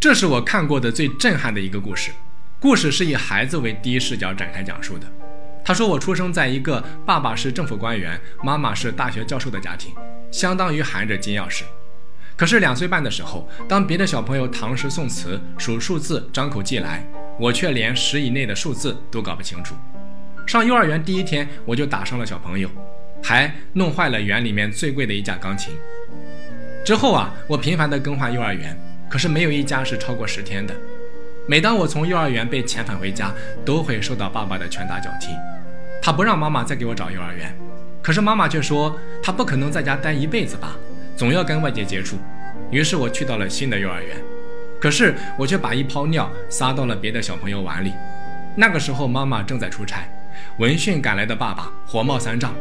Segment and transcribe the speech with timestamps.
[0.00, 2.12] 这是我看过的最震撼的一个故事。
[2.60, 5.06] 故事是以孩子为第一视角展开讲述的。
[5.64, 9.92] 他说：“我出生在一个爸爸是政府官员，妈妈是大学教授的家庭，
[10.30, 11.64] 相当于含着金钥匙。
[12.36, 17.04] 可是两岁半的时候，当别的小朋友唐诗宋词、数数字、张口即来，
[17.36, 19.74] 我却连十以内的数字都搞不清楚。
[20.46, 22.70] 上幼儿园第一天，我就打伤了小朋友，
[23.20, 25.74] 还弄坏了园里面最贵的一架钢琴。
[26.84, 28.78] 之后啊，我频繁地更换幼儿园，
[29.08, 30.74] 可是没有一家是超过十天的。
[31.46, 33.32] 每当我从幼儿园被遣返回家，
[33.64, 35.28] 都会受到爸爸的拳打脚踢。”
[36.00, 37.52] 他不让妈妈再给我找幼儿园，
[38.00, 40.76] 可是妈妈却说他不可能在家待一辈子吧，
[41.16, 42.16] 总要跟外界接触。
[42.70, 44.16] 于是我去到了新的幼儿园，
[44.80, 47.92] 可是我却把一泡尿撒到了别的小朋友碗里。
[48.54, 50.08] 那个时候妈妈正在出差，
[50.58, 52.54] 闻讯赶来的爸爸火冒三丈，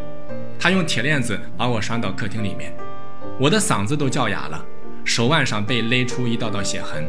[0.60, 2.74] 他用铁链子把我拴到客厅里面，
[3.40, 4.66] 我的嗓子都叫哑了，
[5.08, 7.08] 手腕上被勒出一道道血痕。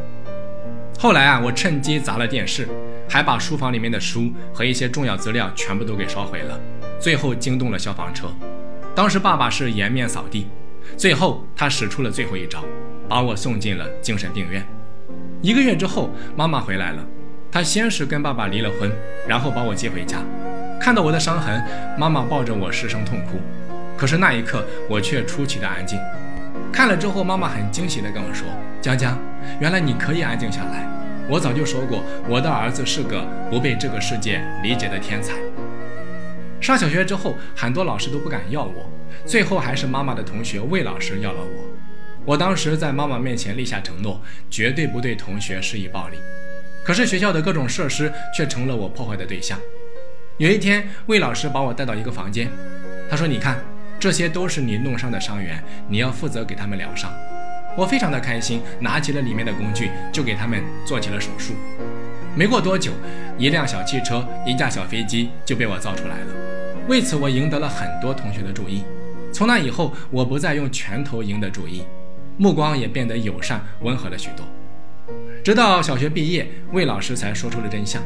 [0.99, 2.69] 后来啊，我趁机砸了电视。
[3.11, 6.61] 还把书房里面的书和一些重要资料全部都给烧毁了，
[7.01, 8.29] 最后惊动了消防车。
[8.95, 10.47] 当时爸爸是颜面扫地，
[10.95, 12.63] 最后他使出了最后一招，
[13.09, 14.63] 把我送进了精神病院。
[15.41, 17.03] 一个月之后，妈妈回来了，
[17.51, 18.93] 她先是跟爸爸离了婚，
[19.27, 20.19] 然后把我接回家。
[20.79, 21.65] 看到我的伤痕，
[21.99, 23.39] 妈妈抱着我失声痛哭。
[23.97, 25.99] 可是那一刻，我却出奇的安静。
[26.73, 28.47] 看了之后，妈妈很惊喜地跟我说
[28.81, 29.19] ：“江江，
[29.61, 30.87] 原来你可以安静下来。”
[31.29, 35.35] 我早就说过，我的儿子是个不被这个世界理解的天才。
[36.61, 38.91] 上小学之后，很多老师都不敢要我，
[39.27, 41.65] 最后还是妈妈的同学魏老师要了我。
[42.25, 46.17] 我当时在妈妈面前立下承诺，绝对不对同学施以暴力。
[46.85, 49.59] 可是学校的各种设施却成了我破坏的对象。
[50.39, 52.49] 有一天，魏老师把我带到一个房间，
[53.11, 53.59] 他说：“你看，
[53.99, 57.13] 这些都是你弄伤的伤员，你要负责给他们疗伤。”
[57.77, 61.55] 我非常的开心，拿起了里面的工具，就给他们做起了手术。
[62.35, 62.93] 没过多久，
[63.39, 66.27] 一辆小汽车、一架小飞机就被我造出来了。
[66.89, 68.83] 为此，我赢得了很多同学的注意。
[69.33, 71.85] 从那以后，我不再用拳头赢得注意，
[72.37, 74.45] 目光也变得友善温和了许多。
[75.45, 78.03] 直到小学毕业，魏老师才说出了真相。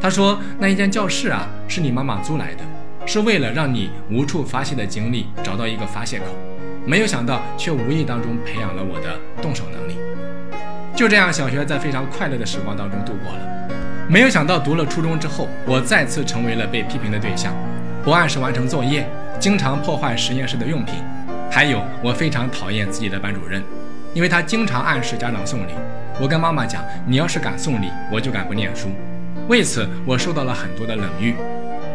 [0.00, 2.64] 他说：“那一间教室啊，是你妈妈租来的，
[3.06, 6.24] 是为了让你无处发泄的精力找到一个发泄口。”
[6.86, 9.96] 没有想到，却无意当中培养了我的动手能力。
[10.94, 13.68] 就这样，小学在非常快乐的时光当中度过了。
[14.06, 17.54] 没有想到，读了初中之后，我再次成为了被批评的对象，
[18.04, 19.08] 不按时完成作业，
[19.40, 20.96] 经常破坏实验室的用品。
[21.50, 23.62] 还有，我非常讨厌自己的班主任，
[24.12, 25.72] 因为他经常暗示家长送礼。
[26.20, 28.88] 我跟妈妈讲，你要是敢送礼，我就敢不念书。
[29.48, 31.34] 为此，我受到了很多的冷遇。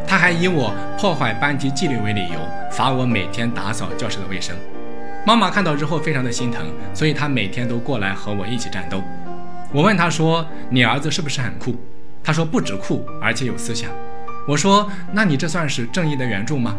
[0.10, 2.40] 他还以我破坏班级纪律为理由，
[2.72, 4.56] 罚我每天打扫教室的卫生。
[5.24, 6.66] 妈妈看到之后非常的心疼，
[6.96, 9.04] 所以她每天都过来和我一起战斗。
[9.72, 11.76] 我问她说：“你儿子是不是很酷？”
[12.26, 13.92] 她说：“不止酷，而且有思想。”
[14.50, 16.76] 我说：“那你这算是正义的援助吗？”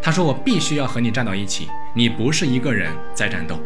[0.00, 3.58] 她说：“我必须要和你站到一起，你不是一个人在战斗。”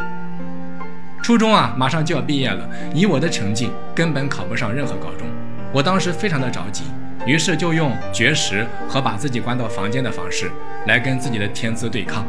[1.23, 5.29] 初中啊，马上就要毕业了，以我的成绩根本考不上任何高中。
[5.71, 6.85] 我当时非常的着急，
[7.25, 10.51] 于是就用绝食和把自己关到房间的方式
[10.87, 12.27] 来跟自己的天资对抗，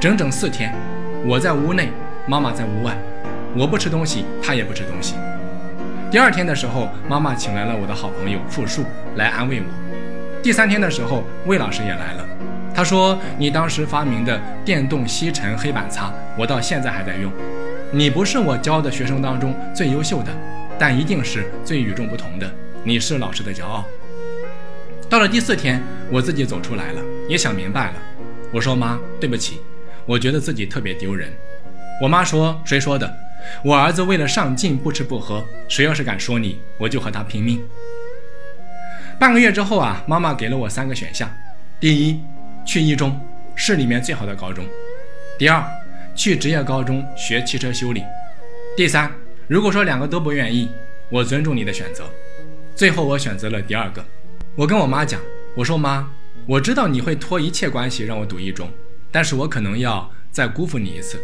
[0.00, 0.74] 整整四天。
[1.26, 1.90] 我在屋内，
[2.26, 2.96] 妈妈在屋外，
[3.54, 5.14] 我不吃东西，她也不吃东西。
[6.10, 8.84] 第二天的时候，妈妈请来了我的好朋友傅树
[9.16, 9.66] 来安慰我。
[10.42, 12.26] 第三天的时候，魏老师也来了，
[12.74, 17.30] 他说：“你当时发明的电动吸尘黑板擦，我到现在还在用。
[17.90, 20.30] 你不是我教的学生当中最优秀的，
[20.78, 22.50] 但一定是最与众不同的。
[22.82, 23.84] 你是老师的骄傲。”
[25.14, 25.80] 到了第四天，
[26.10, 28.02] 我自己走出来了，也想明白了。
[28.52, 29.60] 我说：“妈，对不起。”
[30.06, 31.32] 我觉得自己特别丢人。
[32.02, 33.16] 我妈说：“谁说的？
[33.64, 37.62] 我儿子为了上进不吃不喝，谁要是敢说你，我就和他拼命。”
[39.16, 41.30] 半个月之后啊，妈妈给了我三个选项：
[41.78, 42.20] 第一，
[42.66, 43.16] 去一中，
[43.54, 44.64] 市里面最好的高中；
[45.38, 45.64] 第二，
[46.16, 48.02] 去职业高中学汽车修理；
[48.76, 49.08] 第三，
[49.46, 50.68] 如果说两个都不愿意，
[51.08, 52.02] 我尊重你的选择。
[52.74, 54.04] 最后我选择了第二个。
[54.56, 55.20] 我跟我妈讲
[55.56, 56.08] ：“我说妈，
[56.46, 58.70] 我知道你会托一切关系让我读一中。”
[59.10, 61.20] 但是我可能要再辜负你一次。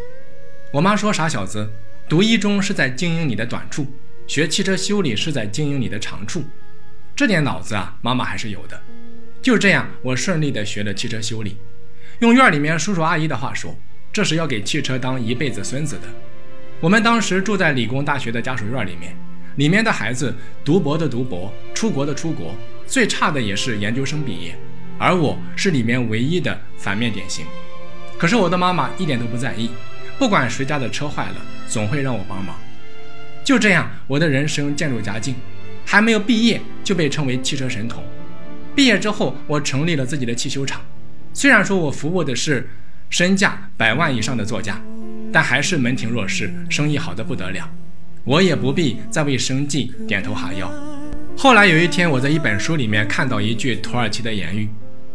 [0.73, 1.71] 我妈说：“傻小子，
[2.09, 3.87] 读一中是在经营你的短处，
[4.27, 6.43] 学汽车修理是在经营你的长处。
[7.15, 8.83] 这点脑子啊，妈妈还是有的。”
[9.41, 11.57] 就这样，我顺利的学了汽车修理。
[12.19, 13.79] 用院里面叔叔阿姨的话说，
[14.13, 16.09] 这是要给汽车当一辈子孙子的。
[16.81, 19.17] 我们当时住在理工大学的家属院里面，
[19.55, 20.35] 里面的孩子
[20.65, 22.55] 读博的读博，出国的出国，
[22.91, 24.53] 最差的也是研究生毕业，
[24.99, 27.47] 而我是里面唯一的反面典型。
[28.19, 29.71] 可是我的妈妈一点都不在意，
[30.19, 31.37] 不管谁家的车坏了，
[31.69, 32.57] 总会让我帮忙。
[33.45, 35.37] 就这样，我的人生渐入佳境，
[35.87, 38.03] 还没有毕业就被称为汽车神童。
[38.75, 40.81] 毕业之后，我成立了自己的汽修厂。
[41.33, 42.69] 虽然说我服务的是
[43.09, 44.83] 身价百万以上的作家，
[45.33, 47.71] 但还是门庭若市，生意好的不得了。
[48.25, 50.69] 我也不必再为生计点头哈腰。
[51.43, 54.69] 后来有一天，我在一本书里面看到一句土耳其的言语，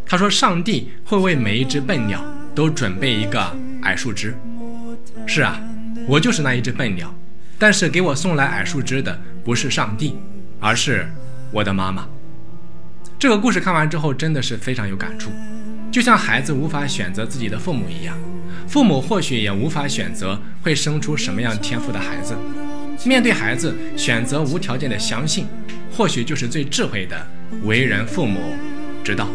[0.07, 2.19] 他说：“上帝会为每一只笨鸟
[2.55, 4.35] 都准备一个矮树枝。”
[5.27, 5.61] 是啊，
[6.07, 7.13] 我就是那一只笨鸟。
[7.59, 10.17] 但是给我送来矮树枝的不是上帝，
[10.59, 11.07] 而是
[11.51, 12.07] 我的妈妈。
[13.19, 15.29] 这个故事看完之后，真的是非常有感触。
[15.91, 18.17] 就像孩子无法选择自己的父母一样，
[18.67, 22.35] 父母或许也无法选择会生出什么样天赋的孩子。
[23.05, 25.45] 面对孩子，选择无条件的相信，
[25.95, 27.25] 或许就是最智慧的
[27.63, 28.53] 为人父母
[29.01, 29.29] 之道。